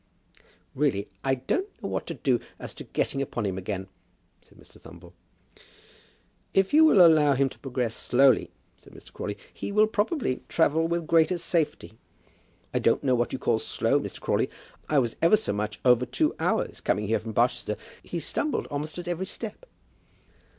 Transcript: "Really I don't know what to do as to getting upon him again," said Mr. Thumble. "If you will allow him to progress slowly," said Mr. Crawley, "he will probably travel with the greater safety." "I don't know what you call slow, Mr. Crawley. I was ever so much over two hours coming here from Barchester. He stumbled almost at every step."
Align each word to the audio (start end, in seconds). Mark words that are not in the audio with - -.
"Really 0.73 1.09
I 1.23 1.35
don't 1.35 1.69
know 1.83 1.87
what 1.87 2.07
to 2.07 2.15
do 2.15 2.39
as 2.57 2.73
to 2.73 2.83
getting 2.85 3.21
upon 3.21 3.45
him 3.45 3.55
again," 3.55 3.85
said 4.41 4.57
Mr. 4.57 4.81
Thumble. 4.81 5.13
"If 6.55 6.73
you 6.73 6.83
will 6.85 7.05
allow 7.05 7.33
him 7.35 7.49
to 7.49 7.59
progress 7.59 7.93
slowly," 7.95 8.49
said 8.77 8.93
Mr. 8.93 9.13
Crawley, 9.13 9.37
"he 9.53 9.71
will 9.71 9.85
probably 9.85 10.41
travel 10.49 10.87
with 10.87 11.01
the 11.01 11.05
greater 11.07 11.37
safety." 11.37 11.99
"I 12.73 12.79
don't 12.79 13.03
know 13.03 13.13
what 13.13 13.31
you 13.31 13.37
call 13.37 13.59
slow, 13.59 13.99
Mr. 13.99 14.19
Crawley. 14.19 14.49
I 14.89 14.97
was 14.97 15.17
ever 15.21 15.37
so 15.37 15.53
much 15.53 15.79
over 15.85 16.07
two 16.07 16.33
hours 16.39 16.81
coming 16.81 17.05
here 17.05 17.19
from 17.19 17.33
Barchester. 17.33 17.77
He 18.01 18.19
stumbled 18.19 18.65
almost 18.71 18.97
at 18.97 19.07
every 19.07 19.27
step." 19.27 19.67